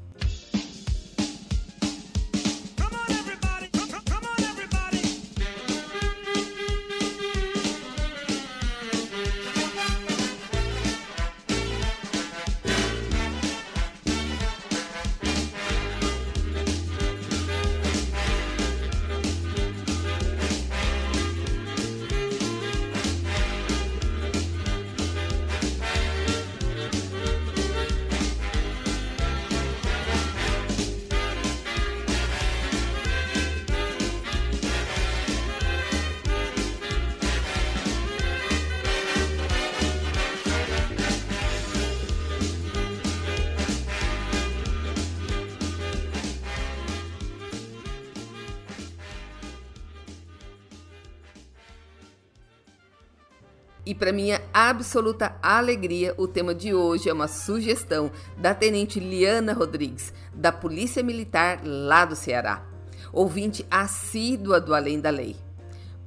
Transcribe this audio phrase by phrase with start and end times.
[53.85, 59.55] E para minha absoluta alegria, o tema de hoje é uma sugestão da tenente Liana
[59.55, 62.63] Rodrigues, da Polícia Militar lá do Ceará,
[63.11, 65.35] ouvinte assídua do Além da Lei.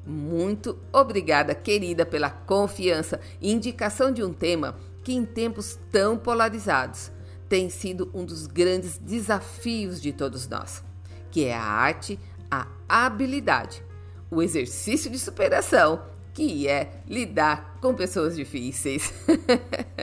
[0.05, 7.11] Muito obrigada, querida, pela confiança e indicação de um tema que, em tempos tão polarizados,
[7.49, 10.83] tem sido um dos grandes desafios de todos nós,
[11.31, 12.19] que é a arte,
[12.51, 13.83] a habilidade,
[14.29, 19.13] o exercício de superação que é lidar com pessoas difíceis.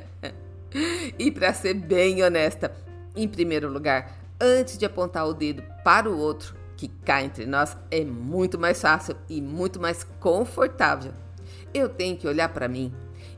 [1.19, 2.73] e para ser bem honesta,
[3.17, 7.77] em primeiro lugar, antes de apontar o dedo para o outro, que cá entre nós
[7.91, 11.13] é muito mais fácil e muito mais confortável,
[11.75, 12.93] eu tenho que olhar para mim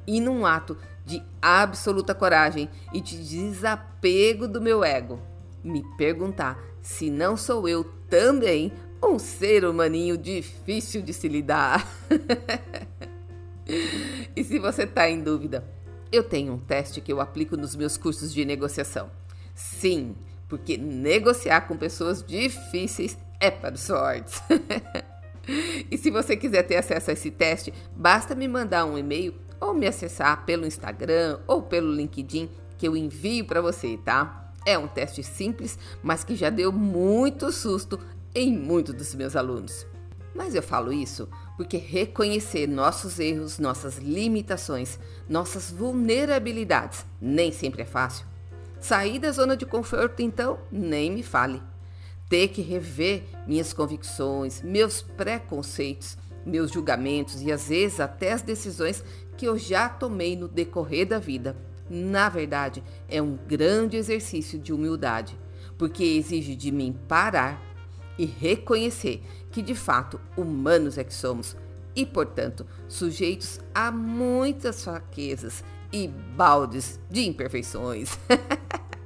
[0.07, 5.21] e, num ato de absoluta coragem e de desapego do meu ego,
[5.65, 11.87] me perguntar se não sou eu também um ser humaninho difícil de se lidar.
[14.37, 15.65] e se você está em dúvida,
[16.11, 19.11] eu tenho um teste que eu aplico nos meus cursos de negociação.
[19.55, 20.15] Sim,
[20.49, 24.41] porque negociar com pessoas difíceis é para os sortes.
[25.91, 29.75] e se você quiser ter acesso a esse teste, basta me mandar um e-mail ou
[29.75, 34.53] me acessar pelo Instagram ou pelo LinkedIn que eu envio para você, tá?
[34.67, 37.99] É um teste simples, mas que já deu muito susto
[38.34, 39.87] em muitos dos meus alunos.
[40.34, 44.98] Mas eu falo isso porque reconhecer nossos erros, nossas limitações,
[45.28, 48.26] nossas vulnerabilidades nem sempre é fácil.
[48.81, 51.62] Sair da zona de conforto, então, nem me fale.
[52.29, 59.05] Ter que rever minhas convicções, meus preconceitos, meus julgamentos e às vezes até as decisões
[59.37, 61.56] que eu já tomei no decorrer da vida.
[61.88, 65.38] Na verdade, é um grande exercício de humildade,
[65.76, 67.72] porque exige de mim parar
[68.19, 71.56] e reconhecer que de fato humanos é que somos
[71.94, 75.62] e, portanto, sujeitos a muitas fraquezas
[75.93, 78.19] e baldes de imperfeições.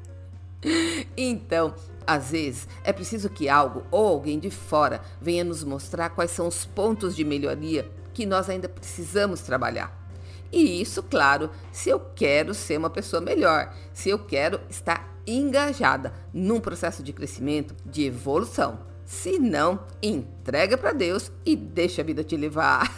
[1.17, 1.75] então,
[2.07, 6.47] às vezes, é preciso que algo ou alguém de fora venha nos mostrar quais são
[6.47, 10.05] os pontos de melhoria que nós ainda precisamos trabalhar.
[10.53, 16.13] E isso, claro, se eu quero ser uma pessoa melhor, se eu quero estar engajada
[16.33, 22.25] num processo de crescimento, de evolução Se não, entrega para Deus e deixa a vida
[22.25, 22.93] te levar.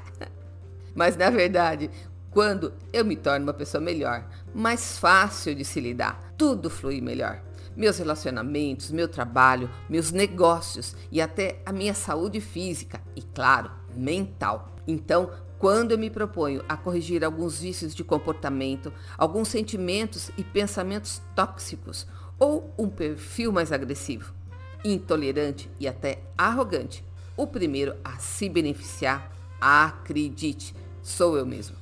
[0.96, 1.90] Mas na verdade,
[2.30, 7.42] quando eu me torno uma pessoa melhor, mais fácil de se lidar, tudo flui melhor.
[7.76, 14.74] Meus relacionamentos, meu trabalho, meus negócios e até a minha saúde física e, claro, mental.
[14.86, 21.20] Então, quando eu me proponho a corrigir alguns vícios de comportamento, alguns sentimentos e pensamentos
[21.36, 22.06] tóxicos
[22.38, 24.37] ou um perfil mais agressivo,
[24.84, 27.04] intolerante e até arrogante,
[27.36, 31.76] o primeiro a se beneficiar, acredite, sou eu mesmo.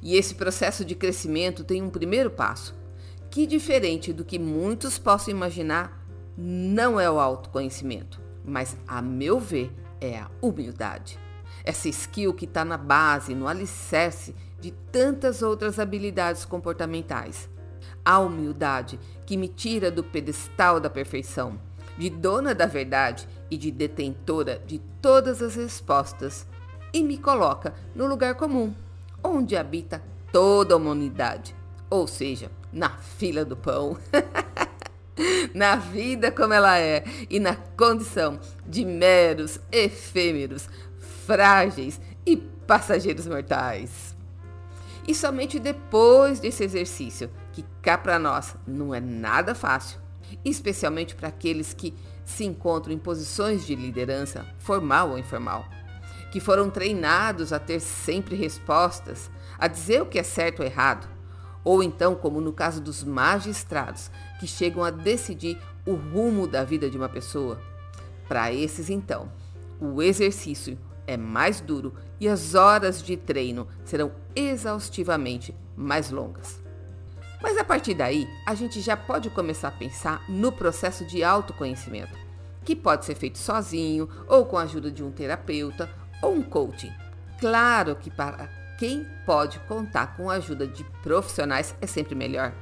[0.00, 2.74] E esse processo de crescimento tem um primeiro passo,
[3.30, 6.04] que diferente do que muitos possam imaginar,
[6.36, 11.18] não é o autoconhecimento, mas a meu ver é a humildade.
[11.64, 17.48] Essa skill que está na base, no alicerce de tantas outras habilidades comportamentais.
[18.04, 21.60] A humildade que me tira do pedestal da perfeição,
[22.02, 26.48] de dona da verdade e de detentora de todas as respostas,
[26.92, 28.74] e me coloca no lugar comum,
[29.22, 30.02] onde habita
[30.32, 31.54] toda a humanidade,
[31.88, 33.96] ou seja, na fila do pão.
[35.54, 40.68] na vida como ela é e na condição de meros efêmeros
[41.24, 44.16] frágeis e passageiros mortais.
[45.06, 50.01] E somente depois desse exercício, que cá para nós não é nada fácil,
[50.44, 55.64] especialmente para aqueles que se encontram em posições de liderança, formal ou informal,
[56.30, 61.08] que foram treinados a ter sempre respostas, a dizer o que é certo ou errado,
[61.64, 64.10] ou então, como no caso dos magistrados,
[64.40, 67.60] que chegam a decidir o rumo da vida de uma pessoa.
[68.28, 69.30] Para esses, então,
[69.80, 76.61] o exercício é mais duro e as horas de treino serão exaustivamente mais longas.
[77.42, 82.16] Mas a partir daí, a gente já pode começar a pensar no processo de autoconhecimento,
[82.64, 85.90] que pode ser feito sozinho ou com a ajuda de um terapeuta
[86.22, 86.92] ou um coaching.
[87.40, 88.46] Claro que para
[88.78, 92.54] quem pode contar com a ajuda de profissionais é sempre melhor.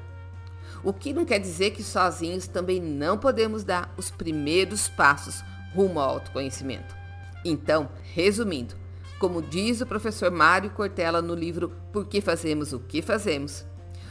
[0.83, 5.45] O que não quer dizer que sozinhos também não podemos dar os primeiros passos
[5.75, 6.97] rumo ao autoconhecimento.
[7.45, 8.75] Então, resumindo,
[9.19, 13.67] como diz o professor Mário Cortella no livro Por que Fazemos o que Fazemos,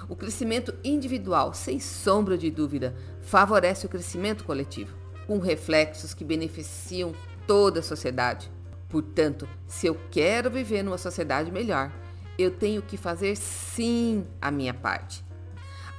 [0.10, 4.98] o crescimento individual, sem sombra de dúvida, favorece o crescimento coletivo,
[5.28, 7.14] com reflexos que beneficiam
[7.46, 8.52] toda a sociedade.
[8.90, 11.92] Portanto, se eu quero viver numa sociedade melhor,
[12.40, 15.24] eu tenho que fazer sim a minha parte.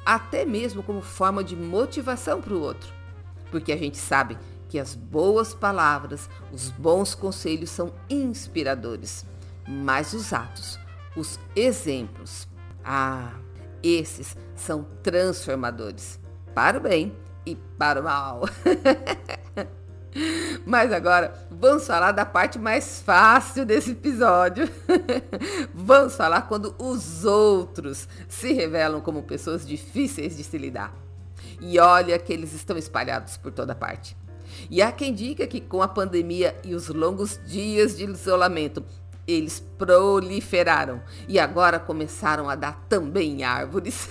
[0.04, 2.92] Até mesmo como forma de motivação para o outro.
[3.50, 4.36] Porque a gente sabe
[4.68, 9.24] que as boas palavras, os bons conselhos são inspiradores,
[9.68, 10.78] mas os atos,
[11.16, 12.48] os exemplos,
[12.84, 13.32] ah,
[13.82, 16.18] esses são transformadores
[16.54, 17.16] para o bem
[17.46, 18.42] e para o mal.
[20.66, 24.68] Mas agora vamos falar da parte mais fácil desse episódio.
[25.72, 30.94] vamos falar quando os outros se revelam como pessoas difíceis de se lidar.
[31.60, 34.16] E olha que eles estão espalhados por toda parte.
[34.68, 38.84] E há quem diga que com a pandemia e os longos dias de isolamento,
[39.30, 44.08] eles proliferaram e agora começaram a dar também árvores.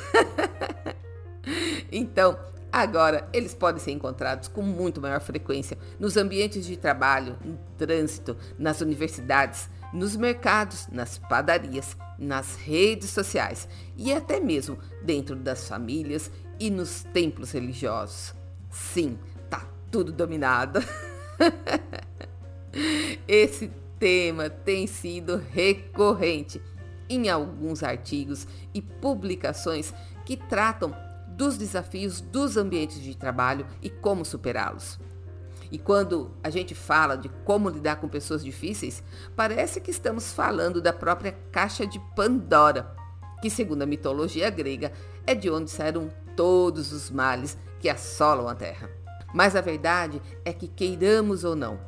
[1.91, 2.37] então,
[2.71, 8.37] agora eles podem ser encontrados com muito maior frequência nos ambientes de trabalho, no trânsito,
[8.57, 16.31] nas universidades, nos mercados, nas padarias, nas redes sociais e até mesmo dentro das famílias
[16.59, 18.33] e nos templos religiosos.
[18.69, 19.17] Sim,
[19.91, 20.79] tudo dominado.
[23.27, 26.61] Esse tema tem sido recorrente
[27.09, 29.93] em alguns artigos e publicações
[30.25, 30.95] que tratam
[31.27, 34.99] dos desafios dos ambientes de trabalho e como superá-los.
[35.71, 39.03] E quando a gente fala de como lidar com pessoas difíceis,
[39.35, 42.95] parece que estamos falando da própria caixa de Pandora,
[43.41, 44.91] que, segundo a mitologia grega,
[45.25, 48.89] é de onde saíram todos os males que assolam a Terra.
[49.33, 51.79] Mas a verdade é que, queiramos ou não,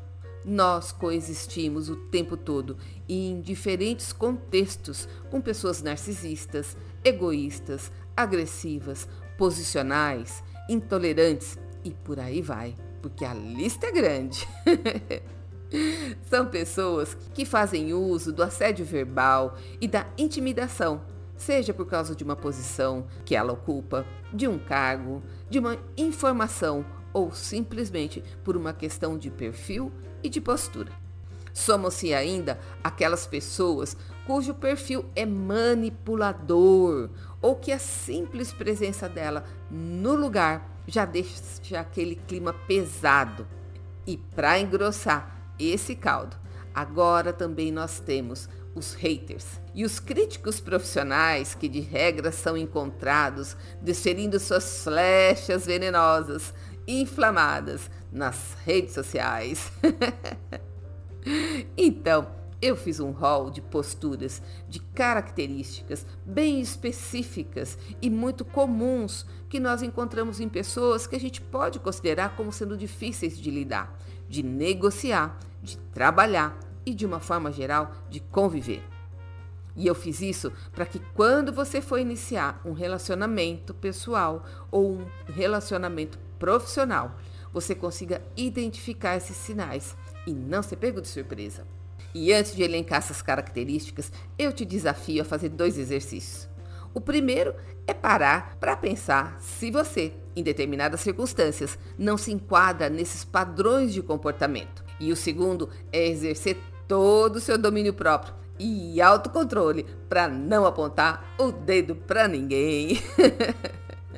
[0.43, 9.07] nós coexistimos o tempo todo e em diferentes contextos com pessoas narcisistas, egoístas, agressivas,
[9.37, 14.47] posicionais, intolerantes e por aí vai, porque a lista é grande.
[16.29, 21.01] São pessoas que fazem uso do assédio verbal e da intimidação,
[21.35, 26.85] seja por causa de uma posição que ela ocupa, de um cargo, de uma informação
[27.13, 29.91] ou simplesmente por uma questão de perfil
[30.23, 30.91] e de postura.
[31.53, 37.09] Somos-se ainda aquelas pessoas cujo perfil é manipulador
[37.41, 43.47] ou que a simples presença dela no lugar já deixa aquele clima pesado.
[44.05, 46.37] E para engrossar esse caldo,
[46.73, 53.57] agora também nós temos os haters e os críticos profissionais que de regra são encontrados
[53.81, 56.53] desferindo suas flechas venenosas,
[56.87, 59.71] inflamadas nas redes sociais.
[61.77, 62.27] então,
[62.61, 69.81] eu fiz um rol de posturas, de características bem específicas e muito comuns que nós
[69.81, 73.97] encontramos em pessoas que a gente pode considerar como sendo difíceis de lidar,
[74.29, 78.83] de negociar, de trabalhar e, de uma forma geral, de conviver.
[79.75, 85.05] E eu fiz isso para que quando você for iniciar um relacionamento pessoal ou um
[85.27, 87.15] relacionamento profissional,
[87.53, 91.65] você consiga identificar esses sinais e não ser pego de surpresa.
[92.13, 96.49] E antes de elencar essas características, eu te desafio a fazer dois exercícios.
[96.93, 97.55] O primeiro
[97.87, 104.01] é parar para pensar se você, em determinadas circunstâncias, não se enquadra nesses padrões de
[104.01, 104.83] comportamento.
[104.99, 111.33] E o segundo é exercer todo o seu domínio próprio e autocontrole para não apontar
[111.39, 113.01] o dedo para ninguém.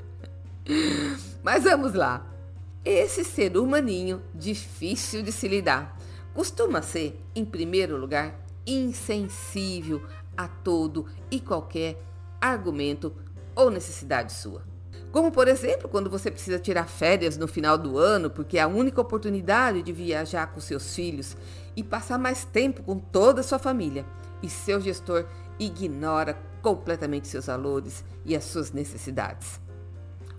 [1.44, 2.33] Mas vamos lá.
[2.86, 5.98] Esse ser humaninho difícil de se lidar
[6.34, 8.38] costuma ser, em primeiro lugar,
[8.68, 10.02] insensível
[10.36, 11.98] a todo e qualquer
[12.42, 13.14] argumento
[13.56, 14.64] ou necessidade sua.
[15.14, 18.68] Como, por exemplo, quando você precisa tirar férias no final do ano, porque é a
[18.68, 21.38] única oportunidade de viajar com seus filhos
[21.76, 24.06] e passar mais tempo com toda a sua família,
[24.42, 25.26] e seu gestor
[25.58, 29.63] ignora completamente seus valores e as suas necessidades.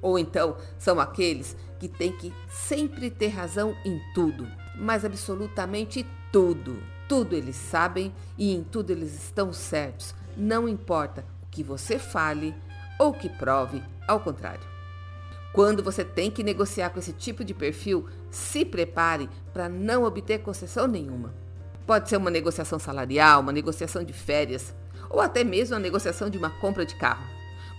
[0.05, 4.47] Ou então são aqueles que têm que sempre ter razão em tudo,
[4.77, 6.77] mas absolutamente tudo.
[7.09, 10.15] Tudo eles sabem e em tudo eles estão certos.
[10.37, 12.55] Não importa o que você fale
[12.99, 14.61] ou que prove ao contrário.
[15.55, 20.41] Quando você tem que negociar com esse tipo de perfil, se prepare para não obter
[20.41, 21.33] concessão nenhuma.
[21.87, 24.75] Pode ser uma negociação salarial, uma negociação de férias
[25.09, 27.25] ou até mesmo a negociação de uma compra de carro,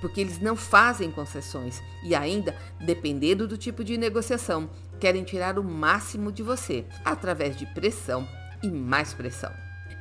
[0.01, 5.63] porque eles não fazem concessões e ainda, dependendo do tipo de negociação, querem tirar o
[5.63, 8.27] máximo de você através de pressão
[8.61, 9.51] e mais pressão.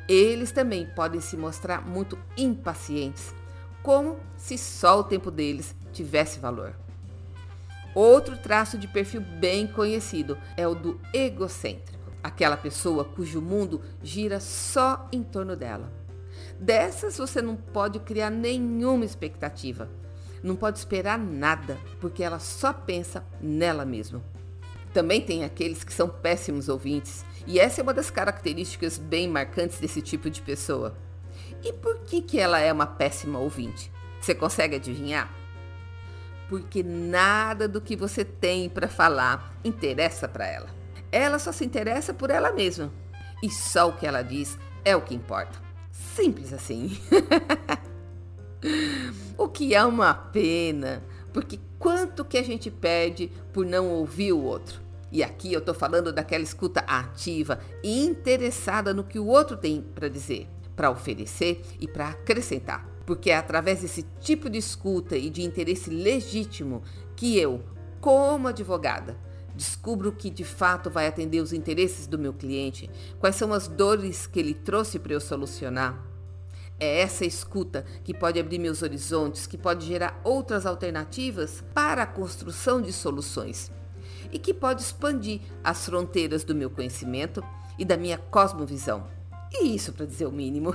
[0.08, 3.34] Eles também podem se mostrar muito impacientes,
[3.82, 6.74] como se só o tempo deles tivesse valor.
[7.94, 14.40] Outro traço de perfil bem conhecido é o do egocêntrico, aquela pessoa cujo mundo gira
[14.40, 16.03] só em torno dela.
[16.58, 19.90] Dessas você não pode criar nenhuma expectativa,
[20.42, 24.22] não pode esperar nada, porque ela só pensa nela mesma.
[24.92, 29.80] Também tem aqueles que são péssimos ouvintes, e essa é uma das características bem marcantes
[29.80, 30.96] desse tipo de pessoa.
[31.64, 33.90] E por que, que ela é uma péssima ouvinte?
[34.20, 35.34] Você consegue adivinhar?
[36.48, 40.68] Porque nada do que você tem para falar interessa para ela.
[41.10, 42.92] Ela só se interessa por ela mesma.
[43.42, 45.58] E só o que ela diz é o que importa.
[45.94, 46.98] Simples assim.
[49.38, 54.42] o que é uma pena, porque quanto que a gente perde por não ouvir o
[54.42, 54.82] outro?
[55.12, 59.80] E aqui eu estou falando daquela escuta ativa e interessada no que o outro tem
[59.94, 62.84] para dizer, para oferecer e para acrescentar.
[63.06, 66.82] Porque é através desse tipo de escuta e de interesse legítimo
[67.14, 67.62] que eu,
[68.00, 69.16] como advogada,
[69.54, 74.26] descubro que de fato vai atender os interesses do meu cliente, quais são as dores
[74.26, 76.02] que ele trouxe para eu solucionar.
[76.78, 82.06] É essa escuta que pode abrir meus horizontes, que pode gerar outras alternativas para a
[82.06, 83.70] construção de soluções
[84.32, 87.42] e que pode expandir as fronteiras do meu conhecimento
[87.78, 89.06] e da minha cosmovisão.
[89.52, 90.75] E isso para dizer o mínimo.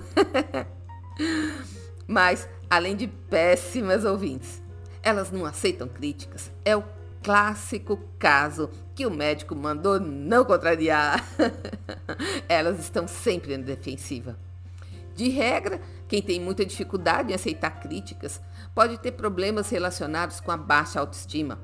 [2.08, 4.62] Mas, além de péssimas ouvintes,
[5.04, 6.50] elas não aceitam críticas.
[6.64, 6.84] É o
[7.24, 11.26] clássico caso que o médico mandou não contrariar.
[12.48, 14.38] elas estão sempre na defensiva.
[15.16, 18.42] De regra, quem tem muita dificuldade em aceitar críticas
[18.74, 21.60] pode ter problemas relacionados com a baixa autoestima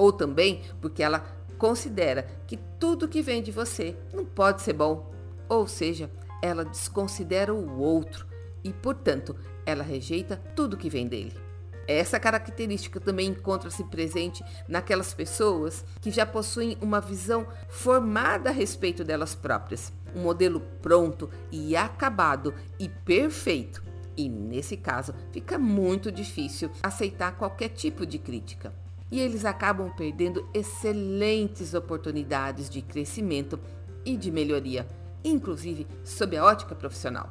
[0.00, 1.24] ou também porque ela
[1.58, 5.12] considera que tudo que vem de você não pode ser bom,
[5.46, 6.10] ou seja,
[6.42, 8.26] ela desconsidera o outro
[8.64, 11.49] e, portanto, ela rejeita tudo que vem dele.
[11.90, 19.02] Essa característica também encontra-se presente naquelas pessoas que já possuem uma visão formada a respeito
[19.02, 23.82] delas próprias, um modelo pronto e acabado e perfeito.
[24.16, 28.72] E nesse caso, fica muito difícil aceitar qualquer tipo de crítica
[29.10, 33.58] e eles acabam perdendo excelentes oportunidades de crescimento
[34.04, 34.86] e de melhoria,
[35.24, 37.30] inclusive sob a ótica profissional.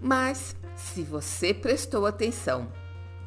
[0.00, 2.70] Mas, se você prestou atenção,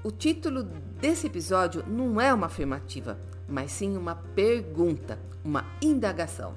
[0.05, 0.61] o título
[1.01, 3.17] desse episódio não é uma afirmativa,
[3.49, 6.53] mas sim uma pergunta, uma indagação.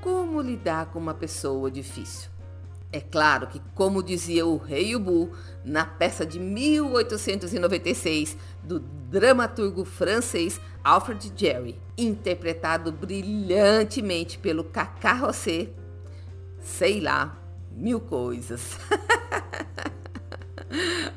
[0.00, 2.30] como lidar com uma pessoa difícil.
[2.92, 5.32] É claro que, como dizia o Rei Ubu
[5.64, 15.70] na peça de 1896 do dramaturgo francês Alfred Jerry, interpretado brilhantemente pelo Cacá Rossé,
[16.60, 17.36] sei lá,
[17.72, 18.78] mil coisas.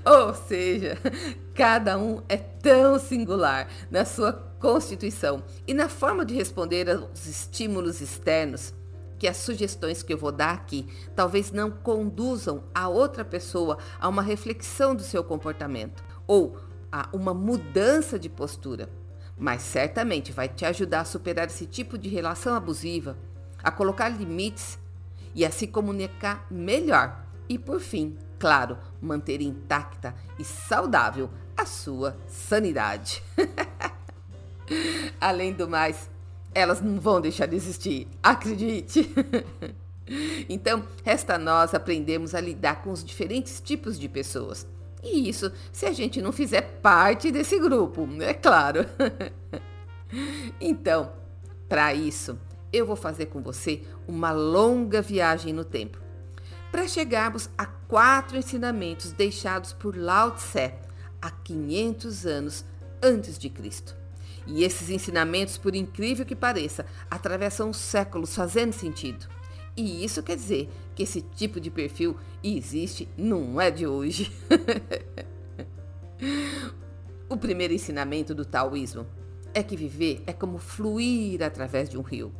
[0.09, 0.97] Ou seja,
[1.53, 8.01] cada um é tão singular na sua constituição e na forma de responder aos estímulos
[8.01, 8.73] externos
[9.19, 14.09] que as sugestões que eu vou dar aqui talvez não conduzam a outra pessoa a
[14.09, 16.57] uma reflexão do seu comportamento ou
[16.91, 18.89] a uma mudança de postura,
[19.37, 23.15] mas certamente vai te ajudar a superar esse tipo de relação abusiva,
[23.61, 24.79] a colocar limites
[25.35, 27.25] e a se comunicar melhor.
[27.47, 33.22] E, por fim, claro, manter intacta e saudável a sua sanidade.
[35.19, 36.10] Além do mais,
[36.55, 39.13] elas não vão deixar de existir, acredite.
[40.48, 44.65] então, resta nós aprendermos a lidar com os diferentes tipos de pessoas.
[45.03, 48.86] E isso se a gente não fizer parte desse grupo, é claro.
[50.60, 51.12] então,
[51.67, 52.38] para isso,
[52.72, 56.00] eu vou fazer com você uma longa viagem no tempo,
[56.71, 60.73] para chegarmos a quatro ensinamentos deixados por Lao Tse
[61.21, 62.65] há 500 anos
[63.01, 63.95] antes de Cristo.
[64.45, 69.27] E esses ensinamentos, por incrível que pareça, atravessam séculos fazendo sentido.
[69.75, 74.31] E isso quer dizer que esse tipo de perfil existe, não é de hoje.
[77.29, 79.05] o primeiro ensinamento do taoísmo
[79.53, 82.33] é que viver é como fluir através de um rio.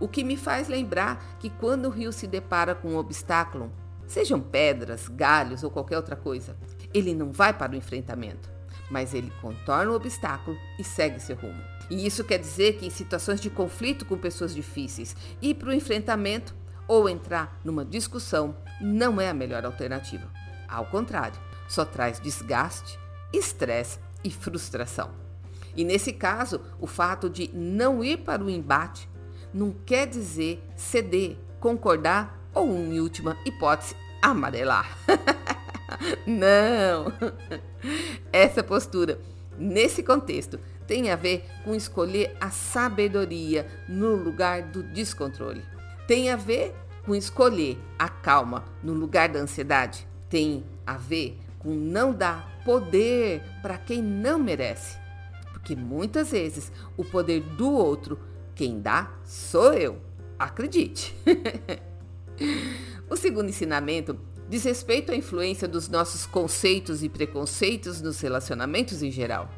[0.00, 3.72] O que me faz lembrar que quando o rio se depara com um obstáculo,
[4.06, 6.56] sejam pedras, galhos ou qualquer outra coisa,
[6.92, 8.50] ele não vai para o enfrentamento
[8.92, 11.64] mas ele contorna o obstáculo e segue seu rumo.
[11.90, 15.72] E isso quer dizer que em situações de conflito com pessoas difíceis, ir para o
[15.72, 16.54] enfrentamento
[16.86, 20.30] ou entrar numa discussão não é a melhor alternativa.
[20.68, 22.98] Ao contrário, só traz desgaste,
[23.32, 25.10] estresse e frustração.
[25.74, 29.08] E nesse caso, o fato de não ir para o embate
[29.52, 34.96] não quer dizer ceder, concordar ou, em última hipótese, amarelar.
[36.26, 37.12] Não!
[38.32, 39.18] Essa postura,
[39.58, 45.62] nesse contexto, tem a ver com escolher a sabedoria no lugar do descontrole.
[46.06, 50.06] Tem a ver com escolher a calma no lugar da ansiedade.
[50.28, 54.98] Tem a ver com não dar poder para quem não merece.
[55.52, 58.18] Porque muitas vezes o poder do outro,
[58.54, 60.00] quem dá sou eu.
[60.38, 61.14] Acredite.
[63.08, 69.10] o segundo ensinamento diz respeito à influência dos nossos conceitos e preconceitos nos relacionamentos em
[69.10, 69.48] geral.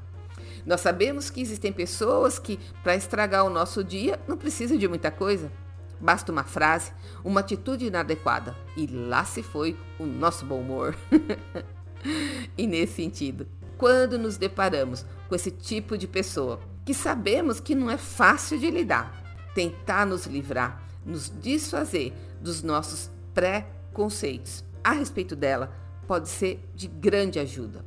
[0.64, 5.10] Nós sabemos que existem pessoas que, para estragar o nosso dia, não precisam de muita
[5.10, 5.52] coisa.
[6.00, 10.96] Basta uma frase, uma atitude inadequada e lá se foi o nosso bom humor.
[12.56, 17.90] e nesse sentido, quando nos deparamos com esse tipo de pessoa, que sabemos que não
[17.90, 19.12] é fácil de lidar,
[19.54, 25.74] tentar nos livrar, nos desfazer dos nossos pré-conceitos a respeito dela
[26.06, 27.82] pode ser de grande ajuda.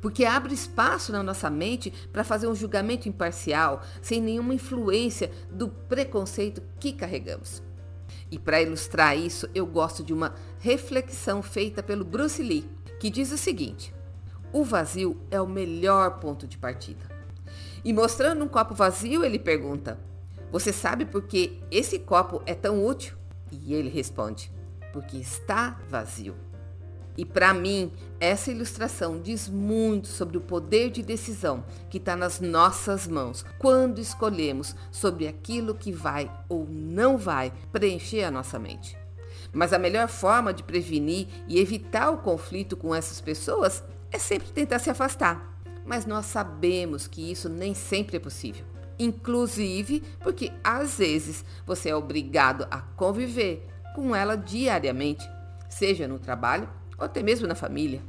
[0.00, 5.68] Porque abre espaço na nossa mente para fazer um julgamento imparcial, sem nenhuma influência do
[5.68, 7.62] preconceito que carregamos.
[8.30, 13.30] E para ilustrar isso, eu gosto de uma reflexão feita pelo Bruce Lee, que diz
[13.30, 13.94] o seguinte:
[14.52, 17.19] o vazio é o melhor ponto de partida.
[17.84, 19.98] E mostrando um copo vazio, ele pergunta:
[20.52, 23.16] Você sabe por que esse copo é tão útil?
[23.50, 24.52] E ele responde:
[24.92, 26.36] porque está vazio.
[27.16, 32.40] E para mim, essa ilustração diz muito sobre o poder de decisão que está nas
[32.40, 38.96] nossas mãos quando escolhemos sobre aquilo que vai ou não vai preencher a nossa mente.
[39.52, 44.48] Mas a melhor forma de prevenir e evitar o conflito com essas pessoas é sempre
[44.52, 45.59] tentar se afastar.
[45.90, 48.64] Mas nós sabemos que isso nem sempre é possível.
[48.96, 55.28] Inclusive porque às vezes você é obrigado a conviver com ela diariamente,
[55.68, 58.00] seja no trabalho ou até mesmo na família.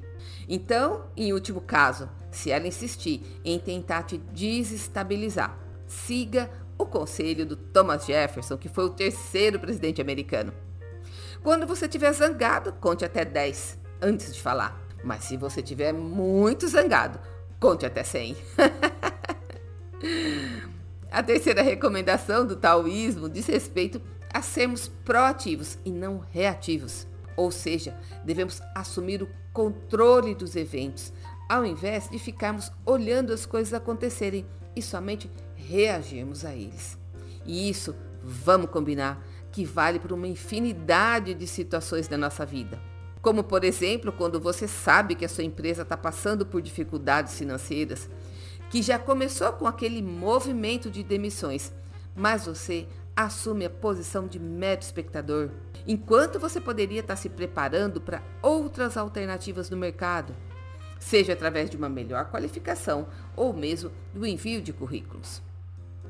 [0.48, 7.56] Então, em último caso, se ela insistir em tentar te desestabilizar, siga o conselho do
[7.56, 10.54] Thomas Jefferson, que foi o terceiro presidente americano.
[11.42, 14.80] Quando você estiver zangado, conte até 10 antes de falar.
[15.04, 17.20] Mas se você estiver muito zangado,
[17.62, 18.36] conte até 100.
[21.12, 24.02] A terceira recomendação do taoísmo diz respeito
[24.34, 27.06] a sermos proativos e não reativos.
[27.38, 27.96] Ou seja,
[28.26, 31.14] devemos assumir o controle dos eventos,
[31.48, 34.46] ao invés de ficarmos olhando as coisas acontecerem
[34.76, 36.98] e somente reagirmos a eles.
[37.46, 39.22] E isso, vamos combinar,
[39.52, 42.91] que vale para uma infinidade de situações da nossa vida.
[43.22, 48.10] Como, por exemplo, quando você sabe que a sua empresa está passando por dificuldades financeiras,
[48.70, 51.72] que já começou com aquele movimento de demissões,
[52.16, 55.52] mas você assume a posição de mero espectador,
[55.86, 60.36] enquanto você poderia estar tá se preparando para outras alternativas no mercado,
[61.00, 65.42] seja através de uma melhor qualificação ou mesmo do envio de currículos.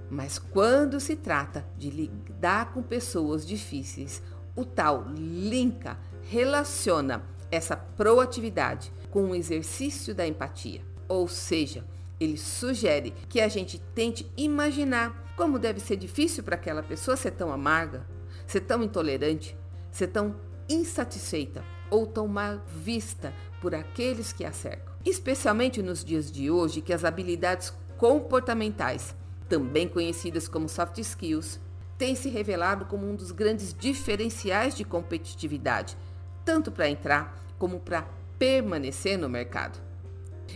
[0.10, 4.21] Mas quando se trata de lidar com pessoas difíceis,
[4.56, 5.97] o tal linka
[6.32, 10.82] relaciona essa proatividade com o exercício da empatia.
[11.10, 11.84] Ou seja,
[12.17, 17.32] ele sugere que a gente tente imaginar como deve ser difícil para aquela pessoa ser
[17.32, 18.08] tão amarga,
[18.48, 19.58] ser tão intolerante,
[19.91, 20.38] ser tão
[20.70, 24.94] insatisfeita ou tão mal vista por aqueles que a cercam.
[25.04, 29.13] Especialmente nos dias de hoje, que as habilidades comportamentais
[29.50, 31.60] também conhecidas como soft skills,
[31.98, 35.98] têm se revelado como um dos grandes diferenciais de competitividade,
[36.44, 38.06] tanto para entrar como para
[38.38, 39.80] permanecer no mercado.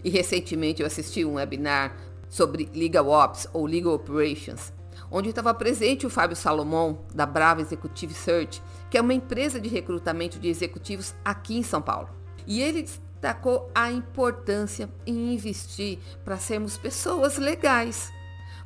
[0.04, 1.96] E recentemente eu assisti um webinar
[2.28, 4.74] sobre Legal Ops ou Legal Operations,
[5.12, 9.70] onde estava presente o Fábio Salomão, da Brava Executive Search, que é uma empresa de
[9.70, 12.10] recrutamento de executivos aqui em São Paulo.
[12.48, 18.12] E ele destacou a importância em investir para sermos pessoas legais,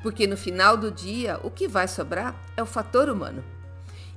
[0.01, 3.43] porque no final do dia o que vai sobrar é o fator humano.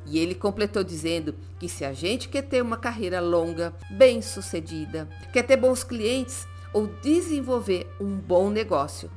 [0.04, 5.08] E ele completou dizendo que se a gente quer ter uma carreira longa, bem sucedida,
[5.32, 9.10] quer ter bons clientes ou desenvolver um bom negócio,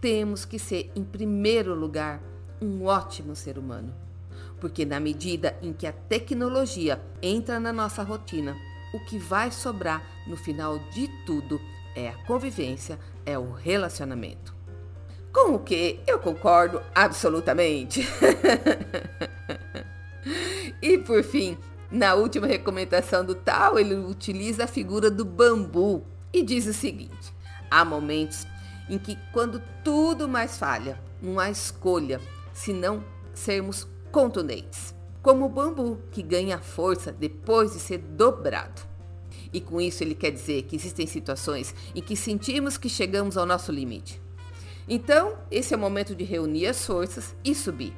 [0.00, 2.20] temos que ser, em primeiro lugar,
[2.60, 3.94] um ótimo ser humano.
[4.60, 8.56] Porque na medida em que a tecnologia entra na nossa rotina,
[8.92, 11.60] o que vai sobrar no final de tudo
[11.94, 14.54] é a convivência, é o relacionamento.
[15.32, 18.06] Com o que eu concordo absolutamente.
[20.80, 21.56] e por fim,
[21.90, 27.34] na última recomendação do tal, ele utiliza a figura do bambu e diz o seguinte:
[27.70, 28.46] há momentos
[28.88, 32.20] em que, quando tudo mais falha, não há escolha
[32.52, 38.82] senão sermos contundentes, como o bambu que ganha força depois de ser dobrado.
[39.52, 43.46] E com isso ele quer dizer que existem situações em que sentimos que chegamos ao
[43.46, 44.20] nosso limite.
[44.88, 47.94] Então, esse é o momento de reunir as forças e subir.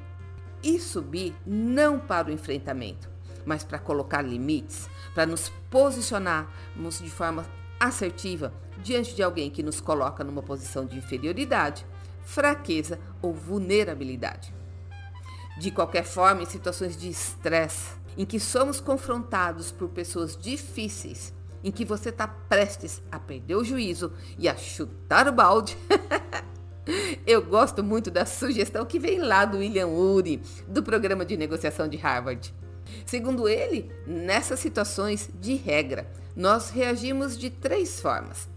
[0.64, 3.10] E subir não para o enfrentamento,
[3.44, 7.46] mas para colocar limites, para nos posicionarmos de forma
[7.78, 11.86] assertiva diante de alguém que nos coloca numa posição de inferioridade,
[12.24, 14.54] fraqueza ou vulnerabilidade.
[15.58, 21.70] De qualquer forma, em situações de estresse, em que somos confrontados por pessoas difíceis, em
[21.70, 25.76] que você está prestes a perder o juízo e a chutar o balde,
[27.26, 31.88] Eu gosto muito da sugestão que vem lá do William Ury, do programa de negociação
[31.88, 32.54] de Harvard.
[33.06, 38.48] Segundo ele, nessas situações de regra, nós reagimos de três formas: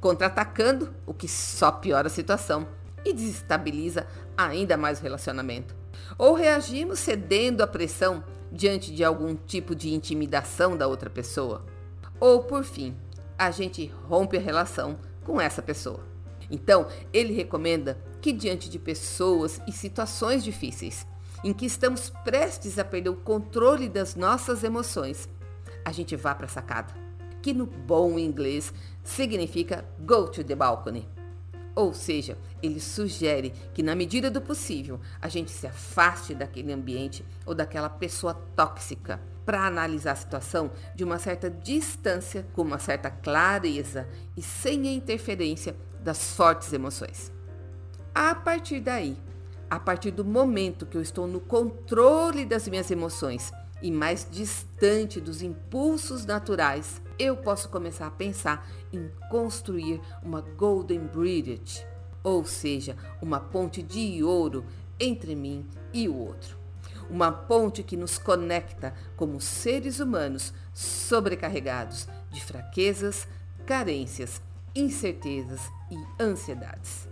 [0.00, 2.66] contra-atacando, o que só piora a situação
[3.04, 5.74] e desestabiliza ainda mais o relacionamento,
[6.18, 11.64] ou reagimos cedendo à pressão diante de algum tipo de intimidação da outra pessoa,
[12.18, 12.96] ou por fim,
[13.38, 16.11] a gente rompe a relação com essa pessoa.
[16.52, 21.06] Então, ele recomenda que, diante de pessoas e situações difíceis,
[21.42, 25.28] em que estamos prestes a perder o controle das nossas emoções,
[25.82, 26.94] a gente vá para a sacada,
[27.40, 31.08] que no bom inglês significa go to the balcony.
[31.74, 37.24] Ou seja, ele sugere que, na medida do possível, a gente se afaste daquele ambiente
[37.46, 43.10] ou daquela pessoa tóxica para analisar a situação de uma certa distância, com uma certa
[43.10, 47.32] clareza e sem a interferência das fortes emoções.
[48.14, 49.16] A partir daí,
[49.70, 55.20] a partir do momento que eu estou no controle das minhas emoções e mais distante
[55.20, 61.86] dos impulsos naturais, eu posso começar a pensar em construir uma Golden Bridge,
[62.22, 64.64] ou seja, uma ponte de ouro
[65.00, 66.58] entre mim e o outro.
[67.08, 73.26] Uma ponte que nos conecta como seres humanos sobrecarregados de fraquezas,
[73.66, 74.40] carências
[74.74, 77.08] incertezas e ansiedades.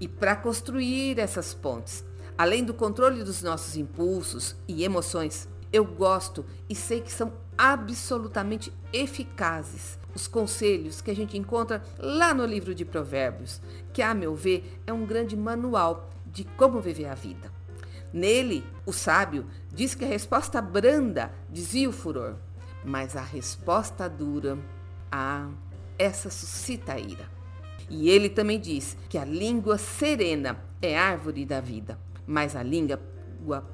[0.00, 2.04] E para construir essas pontes,
[2.36, 8.72] além do controle dos nossos impulsos e emoções, eu gosto e sei que são absolutamente
[8.92, 13.60] eficazes os conselhos que a gente encontra lá no livro de Provérbios,
[13.92, 17.52] que, a meu ver, é um grande manual de como viver a vida.
[18.12, 22.36] Nele, o sábio diz que a resposta branda desvia o furor,
[22.82, 24.58] mas a resposta dura,
[25.12, 25.50] ah,
[25.98, 27.30] essa suscita a ira.
[27.88, 33.00] E ele também diz que a língua serena é árvore da vida, mas a língua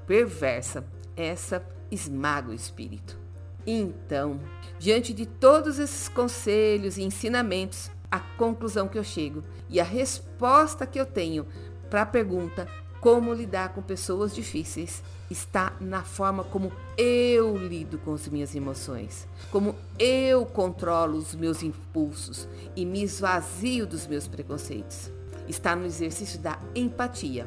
[0.06, 0.85] perversa
[1.16, 3.18] essa esmaga o espírito.
[3.66, 4.40] Então,
[4.78, 10.87] diante de todos esses conselhos e ensinamentos, a conclusão que eu chego e a resposta
[10.87, 11.46] que eu tenho
[11.88, 12.68] para a pergunta
[13.02, 19.26] como lidar com pessoas difíceis está na forma como eu lido com as minhas emoções,
[19.50, 25.10] como eu controlo os meus impulsos e me esvazio dos meus preconceitos.
[25.48, 27.44] Está no exercício da empatia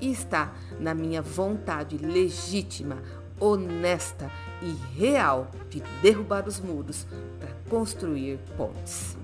[0.00, 3.02] e está na minha vontade legítima,
[3.40, 4.30] honesta
[4.62, 7.08] e real de derrubar os muros
[7.40, 9.16] para construir pontes.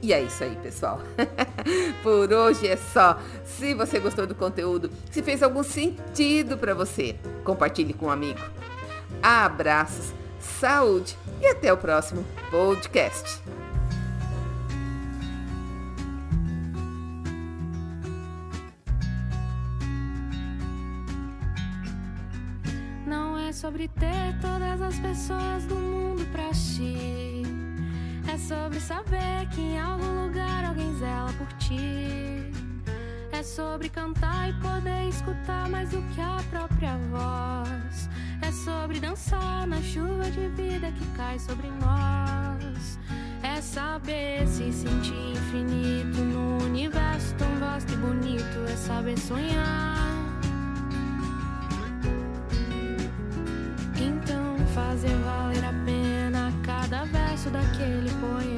[0.00, 1.00] E é isso aí, pessoal.
[2.02, 3.18] Por hoje é só.
[3.44, 8.40] Se você gostou do conteúdo, se fez algum sentido para você, compartilhe com um amigo.
[9.22, 13.42] Abraços, saúde e até o próximo podcast.
[23.04, 27.57] Não é sobre ter todas as pessoas do mundo pra ti
[28.78, 32.50] sobre saber que em algum lugar alguém zela por ti.
[33.32, 38.08] É sobre cantar e poder escutar mais do que a própria voz.
[38.42, 42.98] É sobre dançar na chuva de vida que cai sobre nós.
[43.42, 48.58] É saber se sentir infinito no universo tão vasto e bonito.
[48.68, 50.08] É saber sonhar.
[54.00, 58.57] Então fazer valer a pena cada verso daquele poema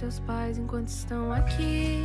[0.00, 1.98] Seus pais enquanto estão aqui.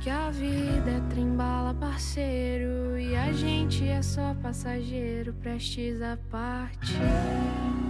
[0.00, 7.89] Que a vida é trembala, parceiro, e a gente é só passageiro, prestes a partir.